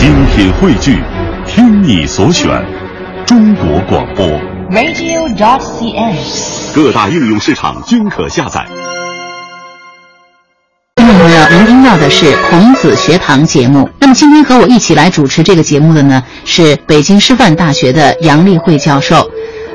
[0.00, 0.98] 精品汇聚，
[1.46, 2.48] 听你所选，
[3.26, 4.26] 中国广播。
[4.70, 6.16] radio.cn。
[6.74, 8.66] 各大应用市场均可下载。
[10.96, 13.86] 听众朋友，您听到的是孔子学堂节目。
[14.00, 19.30] 那么今天和我一起来主持这个节目的呢，是北京师范大学的杨立慧教授。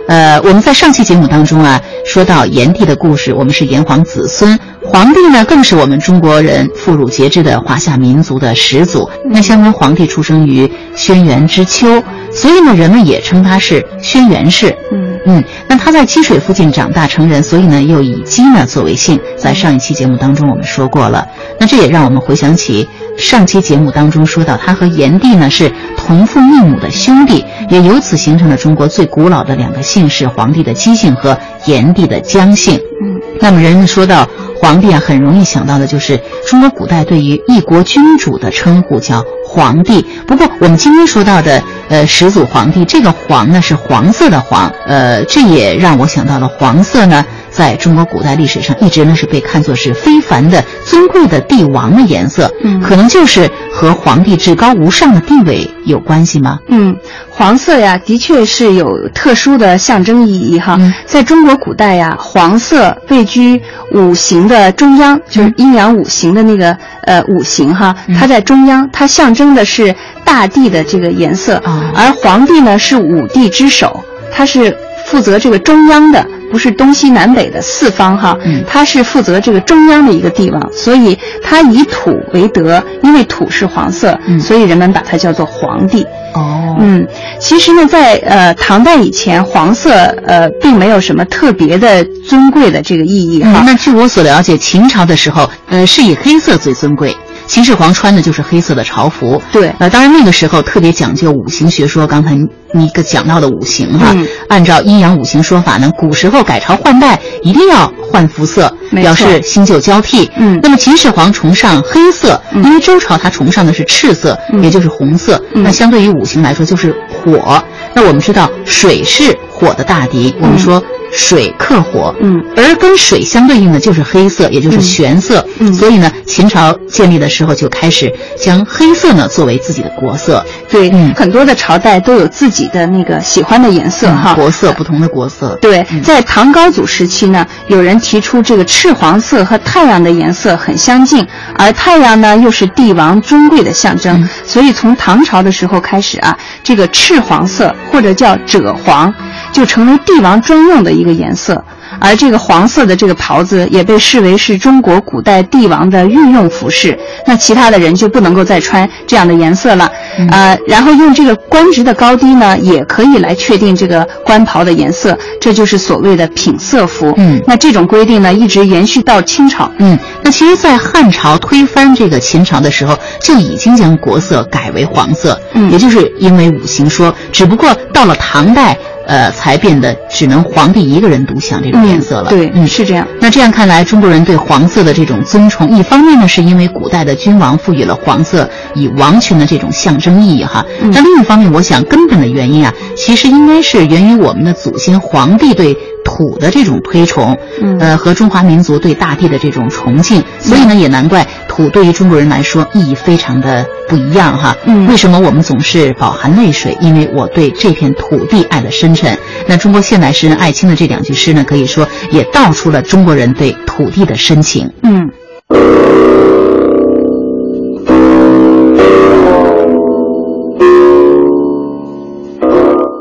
[0.08, 9.10] 呃，我们在上期节目当中啊，说到炎帝的故事，我们是炎黄子孙，黄帝呢更是我们中国人妇孺皆知的华夏民族的始祖。
[9.26, 14.76] 那相传黄帝出生于轩辕之丘，所以呢，人们也称他是轩辕氏。
[14.91, 19.20] 嗯嗯，那他在积水附近长大成人，所以呢，又以姬呢作为姓。
[19.36, 21.28] 在上一期节目当中我们说过了，
[21.59, 25.72] 那这也让我们回想起上期节目当中说到，他和炎帝呢是
[26.05, 32.80] 同父异母的兄弟，也由此形成了中国最古老的两个姓氏：黄帝的姬姓和炎帝的姜姓。
[33.04, 40.05] 嗯，那么人们说到皇帝啊，很容易想到的就是中国古代对于一国君主的称呼叫皇帝。
[40.28, 47.26] 不过我们今天说到的呃始祖皇帝，这个黄呢是黄色的黄，呃，这也让我想到了黄色呢。
[47.50, 56.59] 在中国古代历史上，一直呢是被看作是非凡的、尊贵的帝王的颜色，嗯可能就是和皇帝至高无上的地位有关系吗？
[56.70, 56.95] 嗯，
[57.30, 60.78] 黄色呀，的确是有特殊的象征意义哈。
[60.80, 74.02] 嗯在中国古代呀，黄色位居五行的中央，就是阴阳五行的那个呃五行哈，嗯它在中央，它象征的是大地的这个颜色，哦而皇帝呢是五帝之首，
[74.32, 76.26] 他是负责这个中央的。
[76.56, 86.08] 不是东西南北的四方哈，嗯他是负责这个中央的一个帝王，所以他以土为德，因为土是黄色，嗯所以人们把它叫做皇帝。
[86.33, 87.06] 哦，嗯，
[87.42, 89.92] 其实呢，在呃唐代以前，黄色
[90.26, 93.52] 呃并没有什么特别的尊贵的这个意义哈。
[93.56, 97.14] 嗯，那据我所了解，秦朝的时候，呃，是以黑色最尊贵。
[97.48, 102.06] 秦始皇穿的就是黑色的朝服，对呃，当然那个时候特别讲究五行学说。
[102.06, 102.38] 刚才
[102.74, 110.30] 你个讲到的五行哈，嗯按照阴阳五行说法呢，古时候改朝换代一定要换肤色，表示新旧交替。
[110.38, 115.42] 嗯那么秦始皇崇尚黑色，嗯因为周朝他崇尚的是赤色，嗯也就是红色。
[115.54, 117.64] 嗯那相对于五行来说，就是火。
[117.94, 120.84] 那我们知道水是火的大敌，我们说
[121.15, 122.14] 水克火。
[122.21, 125.45] 嗯而跟水相对应的就是黑色，也就是玄色。
[125.59, 130.45] 嗯所以呢，秦朝建立的时候就开始将黑色呢作为自己的国色。
[130.69, 134.33] 对，嗯很多的朝代都有自己的那个喜欢的颜色哈。
[134.33, 135.57] 国色不同的国色。
[135.62, 141.25] 对嗯，在唐高祖时期呢，有人提出这个赤黄色和太阳的颜色很相近，
[141.57, 149.13] 而太阳呢又是帝王尊贵的象征，嗯所以从唐朝的时候开始啊，这个赤黄色或者叫赭黄，
[149.56, 151.63] 就成为帝王专用的一个颜色。
[151.98, 159.89] 而这个黄色的这个袍子也被视为是中国古代帝王的御用服饰，那其他的人就不能够再穿这样的颜色了。
[160.19, 167.13] 嗯呃，然后用这个官职的高低呢，也可以来确定这个官袍的颜色，这就是所谓的品色服。
[167.16, 169.72] 嗯那这种规定呢，一直延续到清朝。
[169.77, 175.39] 嗯，那其实，在汉朝推翻这个秦朝的时候，就已经将国色改为黄色。
[175.54, 178.77] 嗯也就是因为五行说，只不过到了唐代，
[179.07, 182.30] 呃，才变得只能皇帝一个人独享这种颜色了。
[182.30, 183.07] 对，嗯，是这样。
[183.19, 190.66] 那这样看来，中国人对黄色的这种尊崇，一方面呢，是因为古代的君王赋予了黄色以王权的这种象征意义哈。
[190.81, 200.24] 嗯那另一方面，我想根本的原因啊，其实应该是源于我们的祖先皇帝对土的这种推崇，嗯呃，和中华民族对大地的这种崇敬。
[200.39, 204.56] 所以呢，也难怪土对于中国人来说意义非常的不一样哈。
[204.66, 206.77] 嗯为什么我们总是饱含泪水？
[206.80, 209.18] 因为我对这片土地爱的深沉。
[209.48, 214.72] 那中国现代诗人艾青的这两句诗呢，可以说也道出了中国人对土地的深情。
[214.83, 215.10] 嗯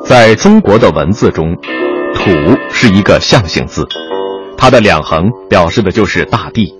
[0.06, 1.56] 在中国的文字中，
[2.14, 2.30] 土
[2.70, 3.86] 是一个象形字，
[4.56, 6.72] 它的两横表示的就是大地，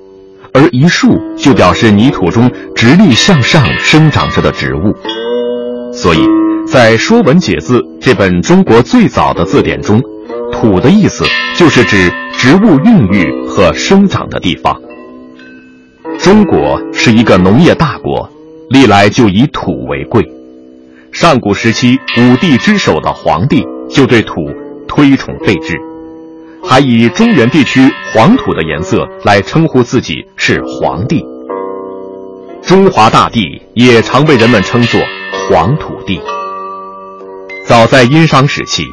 [0.53, 4.95] 而一竖就表示泥土中直立向上生长着的植物。
[5.93, 6.27] 所以，
[6.67, 10.01] 在《说文解字》这本中国最早的字典中，
[10.51, 11.25] 土的意思
[11.55, 14.81] 就是指植物孕育和生长的地方。
[16.19, 18.29] 中国是一个农业大国，
[18.71, 20.25] 历来就以土为贵。
[21.13, 24.35] 上古时期，五帝之首的黄帝就对土
[24.95, 25.77] 推崇备至，
[26.63, 31.21] 还以中原地区黄土的颜色来称呼自己是黄帝。
[32.63, 35.01] 中华大地也常被人们称作
[35.49, 36.21] 黄土地。
[37.67, 38.85] 早在殷商时期，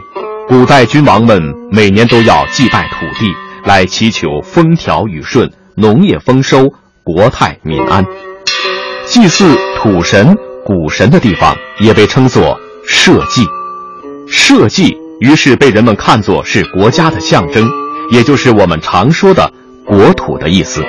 [0.48, 1.39] 古代君王们
[1.71, 3.31] 每年都要祭拜土地，
[3.63, 6.68] 来祈求风调雨顺、农业丰收、
[7.04, 8.04] 国泰民安。
[9.06, 12.57] 祭祀土神谷神的地方，也被称作
[12.88, 13.45] 社稷。
[14.27, 17.69] 社稷于是被人们看作是国家的象征，
[18.09, 19.53] 也就是我们常说的
[19.85, 20.83] 国土的意思。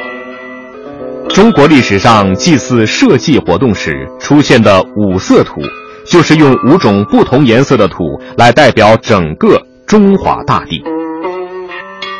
[1.29, 5.61] 中国历史上祭祀社稷活动时出现的五色土，
[6.07, 8.05] 就是用五种不同颜色的土
[8.39, 10.83] 来代表整个中华大地。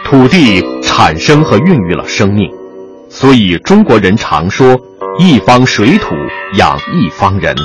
[0.05, 2.47] 土地产生和孕育了生命，
[3.09, 4.79] 所以中国人常说
[5.19, 6.15] “一方水土
[6.59, 7.57] 养一方人”，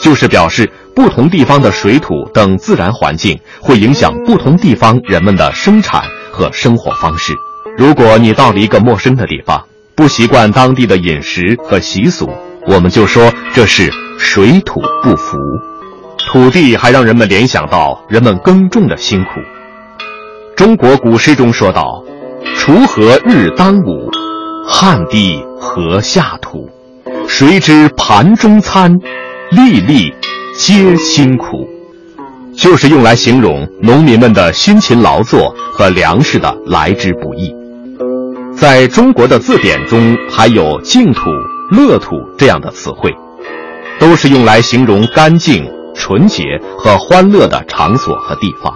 [0.00, 7.34] 就是表示不同地方的水土等自然环境会影响不同地方人们的生产和生活方式。
[7.76, 9.64] 如果你到了一个陌生的地方，
[9.96, 12.28] 不习惯当地的饮食和习俗，
[12.66, 15.36] 我们就说这是水土不服。
[16.26, 19.30] 土地还让人们联想到人们耕种的辛苦。
[20.56, 22.02] 中国古诗中说道
[22.56, 24.08] ：“锄禾日当午，
[24.66, 26.68] 汗滴禾下土。
[27.28, 28.98] 谁知盘中餐，
[29.56, 30.12] 粒粒
[30.56, 31.68] 皆辛苦。”
[32.56, 37.52] 就是用来形容农民们的辛勤劳作和粮食的来之不易。
[38.56, 41.22] 在中国的字典中，还有净土、
[41.72, 43.10] 乐土这样的词汇，
[43.98, 46.44] 都是用来形容干净、纯洁
[46.78, 48.72] 和欢乐的场所和地方。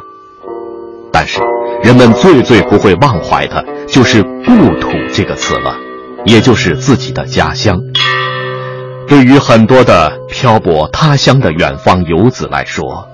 [1.13, 1.41] 但是，
[1.85, 5.77] 人们最最不会忘怀的就是“故土”这个词了，
[6.25, 7.79] 也就是自己的家乡。
[9.09, 13.09] 对于很多的漂泊他乡的远方游子来说，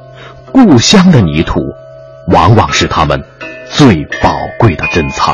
[0.52, 1.61] 故乡的泥土，
[2.32, 3.23] 往往是他们
[3.70, 5.32] 最宝贵的珍藏。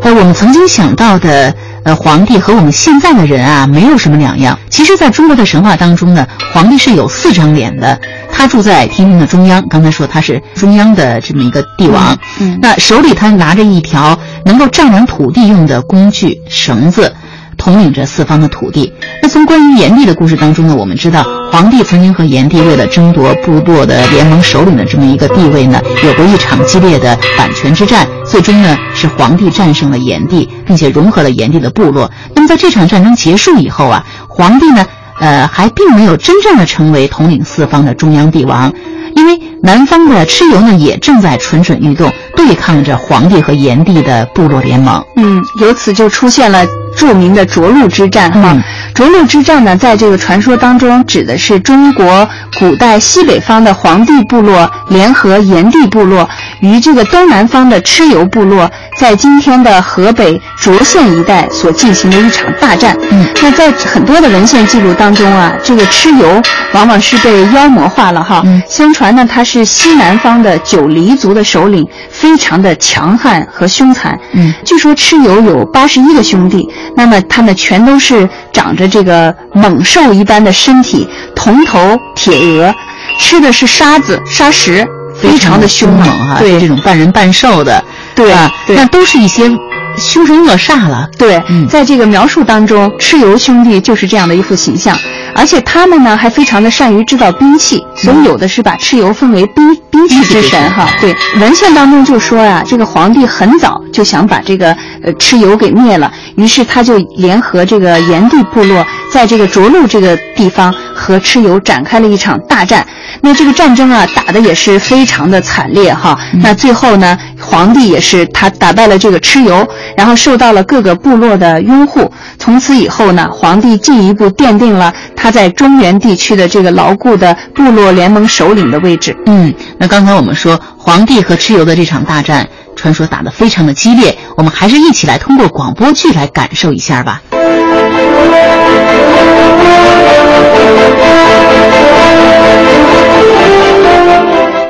[0.00, 1.54] 呃，我们曾经想到的，
[1.84, 4.58] 呃，皇帝和我们现在的人啊，没有什么两样。
[4.70, 7.98] 其实，在中国的神话当中呢，皇帝是有四张脸的。
[8.30, 12.16] 他住在天庭的中央，刚才说他是中央的这么一个帝王。
[12.40, 17.14] 嗯，那手里他拿着一条能够丈量土地用的工具——绳子。
[17.58, 18.92] 统领着四方的土地。
[19.22, 28.08] 那从关于炎帝的故事当中呢，我们知道皇帝曾经和炎帝为了争夺部落的联盟首领的这么一个地位呢，有过一场激烈的版权之战。
[28.24, 32.10] 最终呢，是皇帝战胜了炎帝，并且融合了炎帝的部落。
[32.34, 34.84] 那么在这场战争结束以后啊，皇帝呢，
[35.22, 38.72] 呃，还并没有真正的成为统领四方的中央帝王，
[39.14, 45.02] 因为南方的蚩尤呢，也正在蠢蠢欲动，对抗着黄帝和炎帝的部落联盟。
[45.16, 46.66] 嗯，由此就出现了。
[46.94, 48.54] 著名的涿鹿之战，哈，
[48.94, 52.28] 涿鹿之战呢，在这个传说当中，指的是中国
[52.58, 56.28] 古代西北方的黄帝部落联合炎帝部落，
[56.62, 62.96] 与这个东南方的蚩尤部落，在今天的河北涿县一带所进行的一场大战。
[63.10, 66.40] 嗯，那在很多的文献记录当中啊，这个蚩尤
[66.72, 68.42] 往往是被妖魔化了，哈。
[68.44, 74.16] 嗯，相传呢，他是西南方的九黎族的首领，非常的强悍和凶残。
[74.32, 76.68] 嗯，据说蚩尤有八十一个兄弟。
[76.94, 82.72] 那么他们全都是长着这个猛兽一般的身体，铜头铁额，
[83.18, 84.86] 吃的是沙子沙石，
[85.22, 86.36] 非常的凶猛哈。
[86.38, 87.82] 对这种半人半兽的，
[88.14, 89.48] 对啊，那都是一些
[89.96, 91.08] 凶神恶煞了。
[91.16, 94.96] 对，在这个描述当中，蚩尤兄弟就是这样的一副形象。
[95.34, 100.86] 而且他们呢，还非常的善于制造兵器，所以有的是把蚩尤分为兵兵器之神哈。
[101.00, 112.84] 对，文献当中就说呀，这个皇帝很早就想把这个呃蚩尤给灭了，于是他就联合这个炎帝部落，在这个涿鹿这个地方和蚩尤展开了一场大战。
[113.20, 116.18] 那这个战争啊，打的也是非常的惨烈哈。
[116.42, 122.10] 那最后呢，皇帝也是他打败了这个蚩尤，然后受到了各个部落的拥护。
[122.38, 129.16] 从此以后呢，皇帝进一步奠定了他在中原地区的这个牢固的部落联盟首领的位置。
[129.26, 132.48] 嗯，那刚才我们说皇帝和蚩尤的这场大战，
[132.82, 137.22] 传说打得非常的激烈，我们还是一起来通过广播剧来感受一下吧。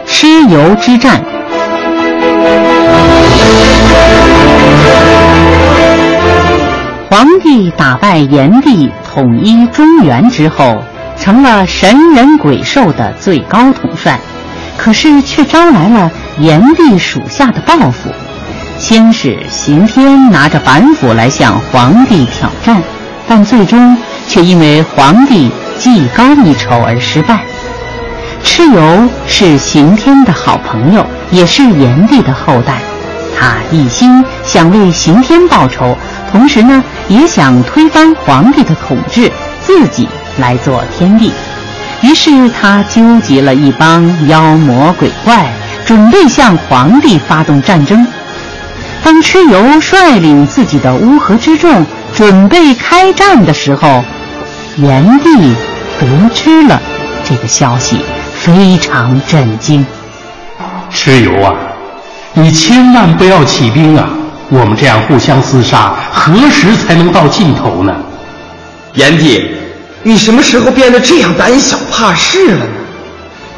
[0.06, 1.24] 蚩尤之战。
[7.08, 10.82] 皇帝打败炎帝，统一中原之后，
[11.18, 14.20] 成了神人鬼兽的最高统帅。
[14.76, 18.10] 可是却招来了炎帝属下的报复。
[18.78, 22.82] 先是刑天拿着板斧来向皇帝挑战，
[23.28, 23.96] 但最终
[24.26, 27.44] 却因为皇帝技高一筹而失败。
[28.44, 32.78] 蚩尤是刑天的好朋友，也是炎帝的后代。
[33.38, 35.96] 他一心想为刑天报仇，
[36.32, 39.30] 同时呢，也想推翻皇帝的统治，
[39.64, 40.08] 自己
[40.38, 41.32] 来做天帝。
[42.02, 45.46] 于是他纠集了一帮妖魔鬼怪，
[45.92, 48.06] 准备向皇帝发动战争。
[49.04, 51.84] 当蚩尤率领自己的乌合之众
[52.14, 54.02] 准备开战的时候，
[54.76, 55.54] 炎帝
[56.00, 56.80] 得知了
[57.22, 57.98] 这个消息，
[58.34, 59.84] 非常震惊。
[60.90, 61.54] 蚩尤啊，
[62.32, 64.08] 你千万不要起兵啊！
[64.48, 67.94] 我们这样互相厮杀，何时才能到尽头呢？
[68.94, 69.46] 炎帝，
[70.02, 72.72] 你什么时候变得这样胆小怕事了呢？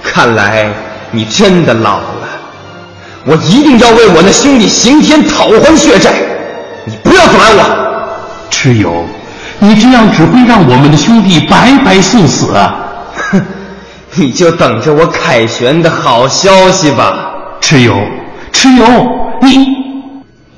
[0.02, 0.66] 看来
[1.12, 2.23] 你真的老了。
[3.26, 6.12] 我一定要为我那兄弟刑天讨还血债，
[6.84, 8.48] 你不要阻拦我。
[8.50, 9.04] 蚩尤，
[9.58, 12.74] 你这样只会让我们的兄弟白白送死啊！
[13.30, 13.40] 哼，
[14.16, 17.30] 你就等着我凯旋的好消息吧。
[17.60, 17.96] 蚩尤，
[18.52, 18.84] 蚩尤，
[19.40, 19.68] 你……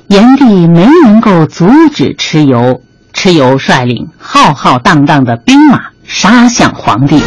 [0.07, 2.81] 炎帝没能够阻止蚩尤，
[3.13, 7.21] 蚩尤率领浩浩荡荡的兵马杀向皇帝。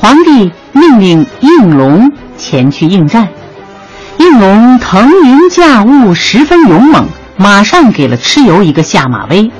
[0.00, 3.28] 皇帝命令应龙前去应战，
[4.18, 9.50] 应龙腾云驾雾，十分勇猛，马上给了蚩尤一个下马威。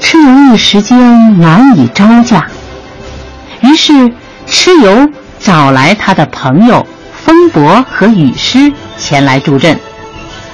[0.00, 2.46] 蚩尤一时间难以招架，
[3.60, 3.92] 于是
[4.48, 6.86] 蚩尤找来他的朋友
[7.22, 9.78] 风伯和雨师前来助阵。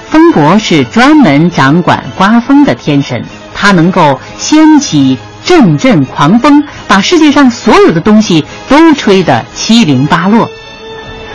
[0.09, 3.23] 风伯是专门掌管刮风的天神，
[3.57, 5.17] 他能够掀起。
[5.45, 10.49] 阵阵狂风把世界上所有的东西都吹得七零八落。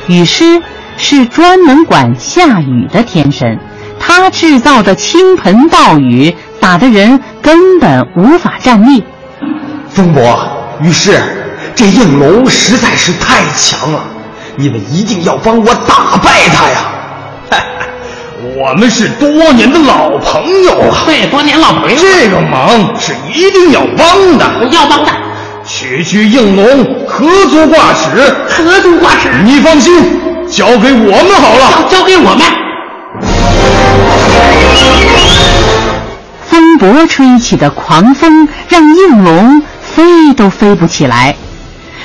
[0.06, 0.60] 雨师
[0.98, 3.58] 是专门管下雨的天神，
[3.98, 9.02] 他制造的倾盆暴雨打得人根本无法站立。
[9.88, 10.46] 风伯、
[10.82, 11.18] 雨师，
[11.74, 14.04] 这应龙实在是太强了，
[14.56, 16.91] 你们一定要帮我打败他呀！
[18.44, 21.04] 我们是多年的老朋友啊！
[21.06, 21.96] 对，多年老朋友。
[21.96, 25.12] 这个忙是一定要帮的，要帮的。
[25.64, 28.34] 区区应龙，何足挂齿？
[28.48, 29.30] 何足挂齿？
[29.44, 29.94] 你放心，
[30.50, 31.88] 交给我们好了。
[31.88, 32.42] 交给我们。
[36.40, 41.36] 风伯吹起的狂风让应龙飞都飞不起来，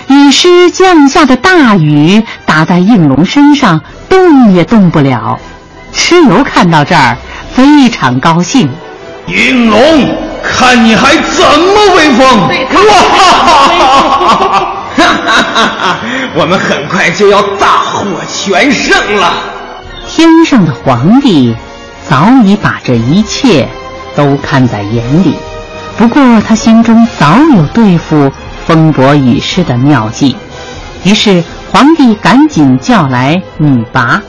[0.07, 5.39] 雨师降下的大雨打在应龙身上，动也动不了。
[5.93, 7.17] 蚩尤看到这儿，
[7.53, 8.69] 非常高兴。
[9.27, 9.79] 应龙，
[10.43, 12.41] 看你还怎么威风！
[12.87, 13.27] 哇哈
[14.35, 15.97] 哈哈！
[16.35, 19.33] 我们很快就要大获全胜了。
[20.07, 21.55] 天上的皇帝
[22.07, 23.67] 早已把这一切
[24.15, 25.35] 都看在眼里，
[25.97, 28.31] 不过他心中早有对付
[28.65, 30.37] 风伯雨师的妙计，
[31.03, 34.21] 于是皇帝赶紧叫来女娲。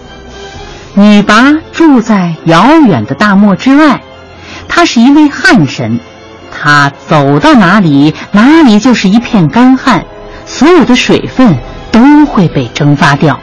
[0.99, 4.01] 女娲住在遥远的大漠之外，
[4.67, 6.01] 她是一位旱神，
[6.51, 10.05] 她走到哪里，哪里就是一片干旱，
[10.45, 11.57] 所有的水分
[11.93, 13.39] 都会被蒸发掉。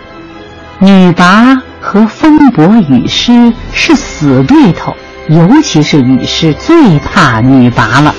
[0.79, 4.93] 女娲和风伯雨师是死对头，
[5.29, 8.13] 尤其是雨师最怕女娲了。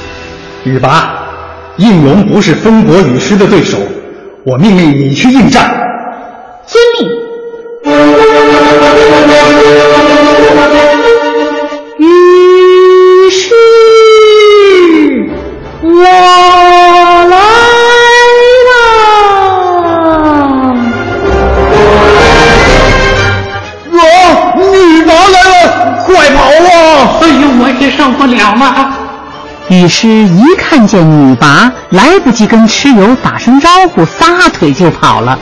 [0.64, 1.08] 女娲，
[1.76, 3.76] 应龙不是风伯雨师的对手，
[4.46, 5.85] 我命令你去应战。
[29.86, 35.38] 于是，一看见女娲，来不及跟蚩尤打声招呼，撒腿就跑了。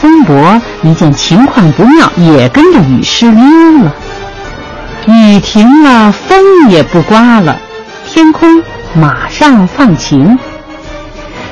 [0.00, 3.44] 风伯一见情况不妙，也跟着雨师溜
[3.82, 3.92] 了。
[5.08, 7.58] 雨停了，风也不刮了，
[8.06, 8.62] 天空
[8.94, 10.38] 马上放晴。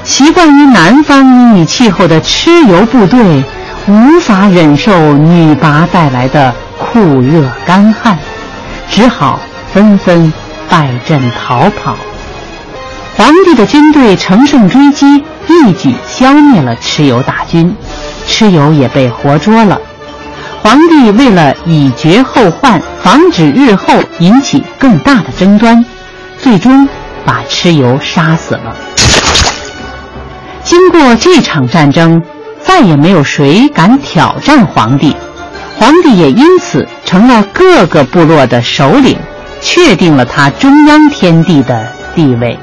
[0.04, 3.42] 习惯于南方阴雨气候的蚩尤部队
[3.88, 8.16] 无法忍受女娲带来的酷热干旱，
[8.88, 9.40] 只好
[9.75, 10.32] 纷纷
[10.70, 11.96] 败阵逃跑。
[13.16, 17.76] 皇帝的军队乘胜追击，一举消灭了蚩尤大军。
[18.26, 19.78] 蚩尤也被活捉了。
[20.62, 25.84] 皇帝为了以绝后患，防止日后引起更大的争端，
[26.38, 26.88] 最终
[27.24, 28.74] 把蚩尤杀死了。
[30.62, 32.22] 经过这场战争，
[32.62, 35.16] 再也没有谁敢挑战皇帝，
[35.78, 39.18] 皇帝也因此成了各个部落的首领，
[39.61, 42.59] 确定了他中央天地的地位。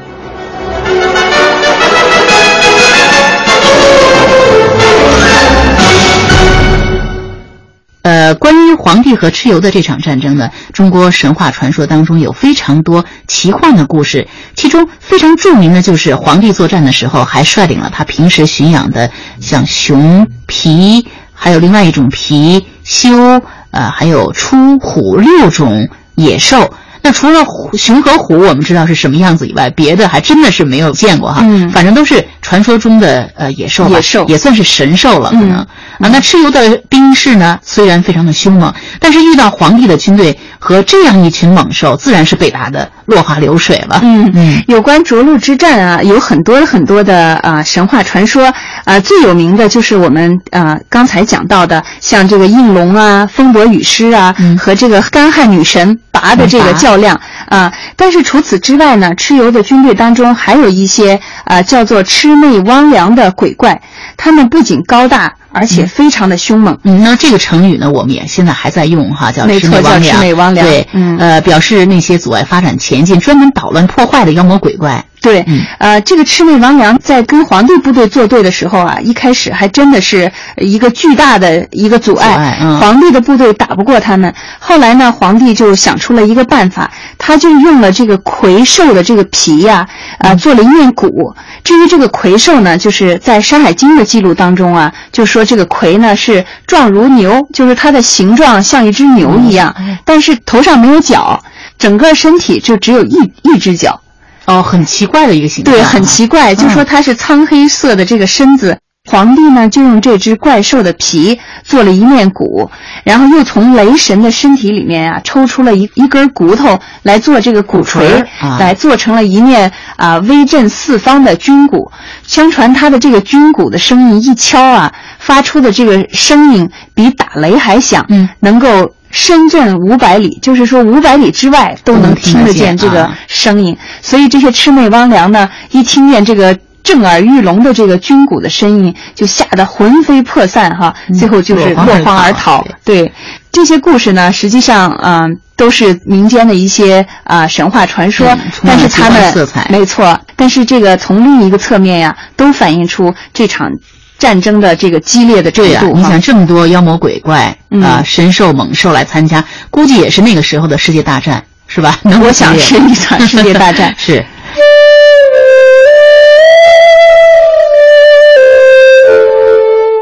[8.04, 14.25] 呃，关于皇帝和蚩尤的这场战争呢，中国神话传说当中有非常多奇幻的故事，
[14.56, 19.12] 其中非常著名的就是皇帝作战的时候还率领了他平时驯养的
[19.42, 26.74] 像熊、皮，还有另外一种皮修，呃，还有出虎六种野兽。
[27.07, 27.39] 那除了
[27.77, 31.39] 熊和虎，我们知道是什么样子以外，别的还真的是没有见过哈。
[31.41, 35.67] 嗯，反正都是传说中的呃野兽吧，野兽也算是神兽了，可能、嗯啊。
[36.11, 44.01] 那蚩尤的兵士呢，虽然非常的凶猛，但是遇到皇帝的军队和这样一群猛兽，自然是被打的落花流水了。
[44.03, 63.82] 嗯嗯有关涿鹿之战啊，有很多很多的啊、神话传说啊、最有名的就是我们啊、刚才讲到的，像这个应龙啊、风伯雨师啊、嗯和这个干旱女神拔的这个拔较量啊、但是除此之外呢，蚩尤的军队当中还有一些啊、叫做魑魅魍魉的鬼怪，
[64.18, 66.77] 他们不仅高大，而且非常的凶猛。
[66.84, 75.06] 嗯，那这个成语呢，我们也现在还在用哈，叫魑魅魍魑魅魍魉对，嗯呃，表示那些阻碍发展前进、专门捣乱破坏的妖魔鬼怪。
[75.19, 84.33] 对，嗯呃，这个魑魅魍魉在跟皇帝部队作对的时候啊，一开始还真的是一个巨大的一个阻碍，阻碍嗯皇帝的部队打不过他们。
[84.59, 89.88] 后来呢，皇帝就想出了一个办法，他就用了这个魁兽的这个皮呀、
[90.19, 91.36] 啊，嗯做了一面鼓。
[91.63, 101.43] 至于这个魁兽呢，就是在《山海经》的记录当中啊，就说这个魁呢是状如牛，就是它的形状像一只牛一样，嗯但是头上没有角，
[101.77, 104.00] 整个身体就只有一一只脚。
[104.48, 105.77] 哦，很奇怪的一个形象啊。
[105.77, 108.77] 对，很奇怪，就说它是苍黑色的这个身子。
[109.10, 112.70] 皇帝呢，就用这只怪兽的皮做了一面鼓，
[113.06, 121.89] 然后又从雷神的身体里面啊抽出了一一根骨头来做这个鼓槌，鼓槌啊来做成了一面啊威震四方的军鼓。
[122.24, 133.77] 相传他的这个军鼓的声音一敲啊，发出的这个声音比打雷还响，嗯能够深圳五百里，就是说五百里之外都能听得见这个啊声音。
[134.01, 142.65] 所以这些魑魅魍魉呢，一听见这个震耳欲聋的这个军鼓的声音，就吓得魂飞魄散哈，最后就是落荒而逃。
[142.83, 143.11] 对
[143.51, 153.72] 这些故事呢，实际上啊、呃都是民间的一些啊、神话传说，嗯但是他奇幻们没错，但是这个从另一个侧面呀，都反映出这场
[154.18, 162.00] 战争的这个激烈的程对呀、度哈你想这么多妖魔鬼怪嗯啊、神兽猛兽来参加，估计也是那个时候的世界大战，是吧？
[162.03, 162.58] 能 我想。
[162.58, 164.25] 是一场世界大战 是。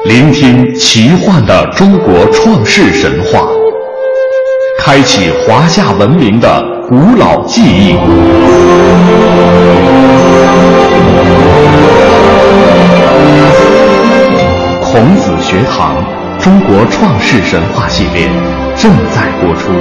[0.05, 3.47] 聆听奇幻的中国创世神话，
[4.79, 7.95] 开启华夏文明的古老记忆。
[15.77, 15.93] 堂
[16.39, 18.29] 中国创世神话系列
[18.77, 19.73] 正在播出。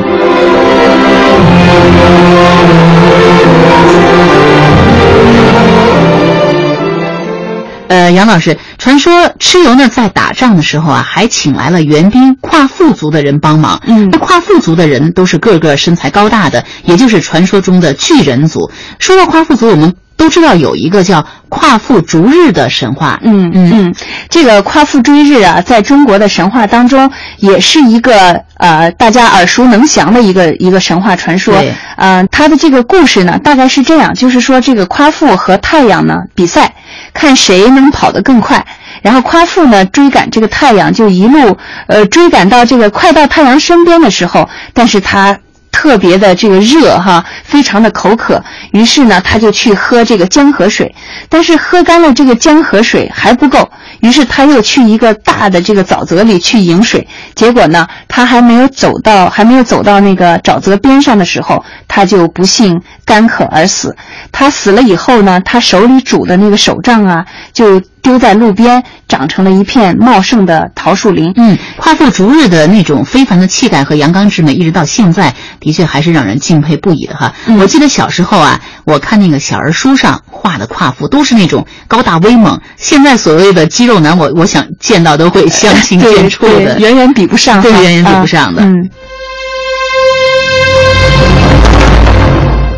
[7.87, 13.81] 呃，杨老师，传说蚩尤呢在打仗的时候啊，还请来了援兵夸父族的人帮忙。
[13.87, 18.69] 嗯那夸父族的人都是个个身材高大的，也就是传说中的巨人族。
[18.99, 23.19] 说到夸父族，我们都知道有一个叫夸父逐日的神话。
[23.23, 23.95] 嗯嗯嗯，
[24.29, 31.73] 这个夸父追日啊，在中国的神话当中，也是一个呃大家耳熟能详的一个一个神话传说对。
[31.97, 36.75] 呃，它的这个故事呢，大概是这样，就是说这个夸父和太阳呢比赛，
[37.13, 38.65] 看谁能跑得更快。
[39.03, 45.39] 然后夸父呢追赶这个太阳，就一路呃追赶到这个快到太阳身边的时候，但是他
[45.75, 50.95] 特别的这个热哈，非常的口渴，于是呢，他就去喝这个江河水，
[51.29, 63.97] 但是喝干了这个江河水还不够，于是他又去一个大的这个沼泽里去饮水，结果呢，他还没有走到还没有走到那个沼泽边上的时候，他就不幸干渴而死。
[64.31, 71.33] 他死了以后呢，他手里拄的那个手杖啊，就丢在路边，长成了一片茂盛的桃树林。
[71.35, 77.33] 嗯，夸父逐日的那种非凡的气概和阳刚之美，一直到现在，的确还是让人敬佩不已的哈。
[77.47, 88.91] 嗯我记得小时候啊，我看那个小儿书上画的夸父都是那种高大威猛，现在所谓的肌肉男，我我想见到都会相形对见绌的，远远比不上，对远远比不上的啊嗯。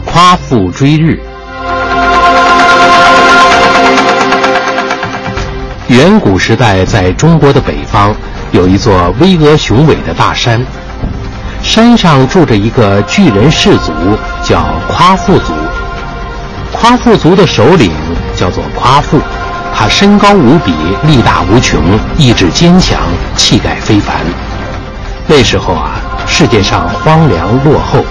[0.04, 1.18] 夸父追日。
[5.88, 8.12] 远古时代，在中国的北方，
[8.51, 10.61] 有一座巍峨雄伟的大山，
[11.62, 13.92] 山上住着一个巨人氏族，
[14.42, 15.53] 叫夸父族。
[16.72, 17.92] 夸父族的首领
[18.35, 19.20] 叫做夸父，
[19.72, 20.72] 他身高无比，
[21.05, 21.81] 力大无穷，
[22.18, 22.99] 意志坚强，
[23.37, 24.16] 气概非凡。
[25.29, 28.05] 那时候啊，世界上荒凉落后，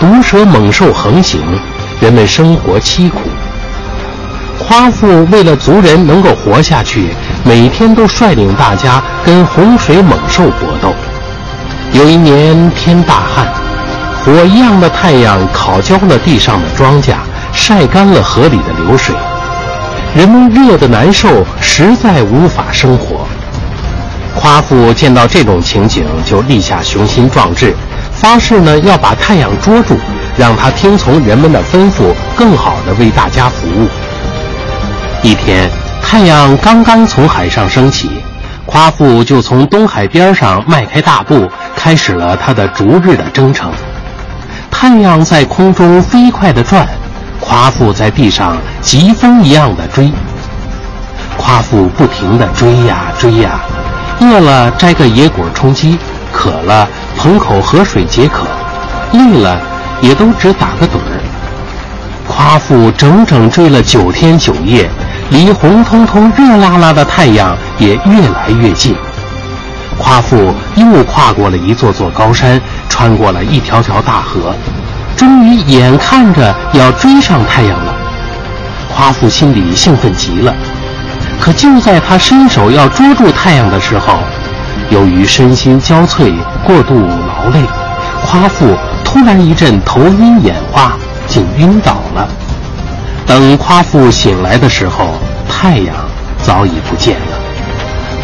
[0.00, 1.40] 毒蛇猛兽横行，
[2.00, 3.20] 人们生活凄苦。
[4.58, 7.08] 夸父为了族人能够活下去，
[7.44, 10.92] 每天都率领大家跟洪水猛兽搏斗。
[11.92, 13.46] 有一年天大旱，
[14.24, 17.14] 火一样的太阳烤焦了地上的庄稼，
[17.52, 19.14] 晒干了河里的流水，
[20.16, 21.28] 人们热得难受，
[21.60, 23.26] 实在无法生活。
[24.34, 27.74] 夸父见到这种情景，就立下雄心壮志，
[28.12, 29.96] 发誓呢要把太阳捉住，
[30.36, 33.88] 让他听从人们的吩咐，更好的为大家服务。
[35.22, 35.68] 一天，
[36.02, 38.10] 太阳刚刚从海上升起，
[38.64, 43.72] 夸父就从东海边上迈开大步，开始了他的逐日的征程。
[44.70, 46.86] 太阳在空中飞快地转，
[47.40, 50.12] 夸父在地上疾风一样的追。
[51.36, 53.60] 夸父不停地追呀追呀。
[54.20, 55.98] 饿了摘个野果充饥，
[56.32, 58.46] 渴了捧口河水解渴，
[59.12, 59.60] 累了
[60.00, 61.20] 也都只打个盹儿。
[62.26, 64.90] 夸父整整追了九天九夜，
[65.30, 68.94] 离红彤彤、热辣辣的太阳也越来越近。
[69.98, 74.54] 夸父又跨过了一座座高山，穿过了一条条大河，
[75.16, 77.94] 终于眼看着要追上太阳了。
[78.94, 80.54] 夸父心里兴奋极了。
[81.40, 84.18] 可就在他伸手要捉住太阳的时候，
[84.90, 86.34] 由于身心交瘁、
[86.64, 87.62] 过度劳累，
[88.24, 90.92] 夸父突然一阵头晕眼花，
[91.26, 92.28] 竟晕倒了。
[93.26, 95.14] 等夸父醒来的时候，
[95.48, 95.94] 太阳
[96.42, 97.38] 早已不见了。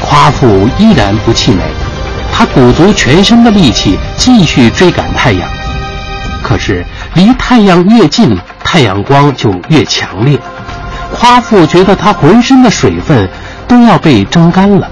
[0.01, 1.62] 夸父依然不气馁，
[2.33, 5.49] 他鼓足全身的力气继续追赶太阳。
[6.43, 6.85] 可是
[7.15, 10.38] 离太阳越近，太阳光就越强烈。
[11.12, 13.29] 夸父觉得他浑身的水分
[13.69, 14.88] 都要被蒸干了，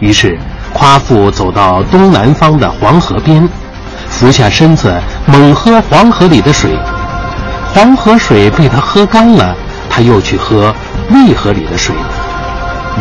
[0.00, 0.38] 于是
[0.72, 3.48] 夸父走到东南方的黄河边，
[4.08, 6.70] 俯下身子猛喝黄河里的水。
[7.72, 9.54] 黄河水被他喝干了，
[9.88, 10.74] 他又去喝
[11.10, 11.94] 渭河里的水，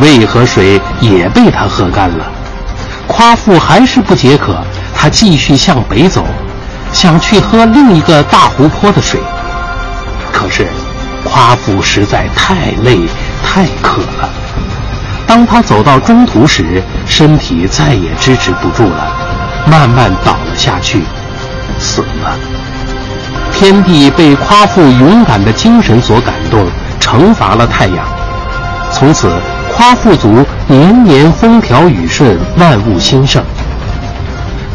[0.02, 2.26] 渭河水也被他喝干了。
[3.08, 4.64] 夸父还是不解渴，
[4.96, 6.26] 他继续向北走，
[6.94, 9.20] 想去喝另一个大湖泊的水，
[10.32, 10.68] 可是。
[11.22, 12.98] 夸父实在太累
[13.44, 14.30] 太渴了。
[15.28, 19.12] 当他走到中途时，身体再也支持不住了，
[19.68, 21.04] 慢慢倒了下去，
[21.78, 22.38] 死了。
[23.60, 26.66] 天帝被夸父勇敢的精神所感动，
[26.98, 28.08] 惩罚了太阳。
[28.90, 29.30] 从此，
[29.70, 33.44] 夸父族年年风调雨顺，万物兴盛。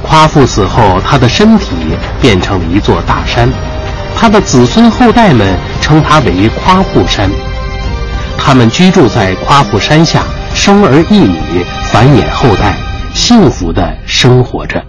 [0.03, 3.49] 夸父死后，他的身体变成了一座大山。
[4.15, 7.31] 他的子孙后代们称他为夸父山，
[8.37, 12.77] 他们居住在夸父山下，生儿育女，繁衍后代，
[13.15, 14.85] 幸福的生活着。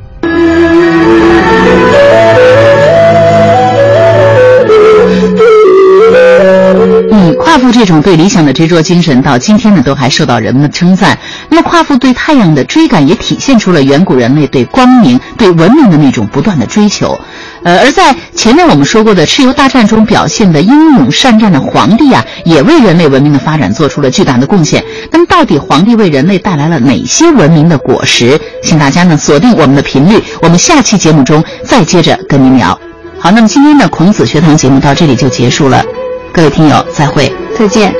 [7.86, 11.16] 这种对理想的执着精神，到今天呢，都还受到人们的称赞。
[11.50, 17.16] 那么，夸父对太阳的追赶，也体现出了远古人类对光明、对文明的那种不断的追求。
[17.62, 24.84] 呃，而在前面我们说过的蚩尤大战中表现的英勇善战的皇帝啊，也为人类文明的发展做出了巨大的贡献。
[25.12, 28.42] 那么，到底皇帝为人类带来了哪些文明的果实？
[28.64, 32.80] 请大家呢锁定我们的频率，我们下期节目中再接着跟您聊。
[33.20, 35.86] 好，那么今天的孔子学堂节目到这里就结束了，
[36.34, 37.32] 各位听友再会。
[37.56, 37.96] 再见。